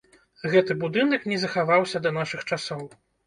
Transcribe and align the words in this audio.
Гэты 0.53 0.75
будынак 0.83 1.27
не 1.33 1.37
захаваўся 1.45 1.97
да 2.05 2.15
нашых 2.17 2.49
часоў. 2.53 2.83